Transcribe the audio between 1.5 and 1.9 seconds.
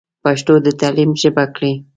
کړئ.